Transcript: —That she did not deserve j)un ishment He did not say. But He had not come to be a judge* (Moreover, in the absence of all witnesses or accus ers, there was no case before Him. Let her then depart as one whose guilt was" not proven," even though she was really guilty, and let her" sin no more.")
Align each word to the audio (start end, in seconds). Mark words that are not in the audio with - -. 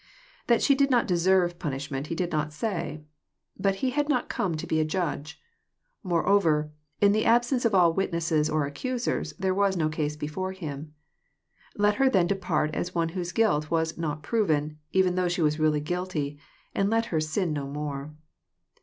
—That 0.47 0.63
she 0.63 0.73
did 0.73 0.89
not 0.89 1.05
deserve 1.05 1.59
j)un 1.59 1.75
ishment 1.75 2.07
He 2.07 2.15
did 2.15 2.31
not 2.31 2.51
say. 2.53 3.03
But 3.59 3.75
He 3.85 3.91
had 3.91 4.09
not 4.09 4.29
come 4.29 4.57
to 4.57 4.65
be 4.65 4.79
a 4.79 4.83
judge* 4.83 5.39
(Moreover, 6.01 6.71
in 6.99 7.11
the 7.11 7.23
absence 7.25 7.65
of 7.65 7.75
all 7.75 7.93
witnesses 7.93 8.49
or 8.49 8.67
accus 8.67 9.07
ers, 9.07 9.33
there 9.33 9.53
was 9.53 9.77
no 9.77 9.89
case 9.89 10.15
before 10.15 10.53
Him. 10.53 10.95
Let 11.75 11.97
her 12.01 12.09
then 12.09 12.25
depart 12.25 12.73
as 12.73 12.95
one 12.95 13.09
whose 13.09 13.31
guilt 13.31 13.69
was" 13.69 13.95
not 13.99 14.23
proven," 14.23 14.79
even 14.91 15.13
though 15.13 15.29
she 15.29 15.43
was 15.43 15.59
really 15.59 15.81
guilty, 15.81 16.39
and 16.73 16.89
let 16.89 17.05
her" 17.13 17.19
sin 17.31 17.53
no 17.53 17.67
more.") 17.67 18.11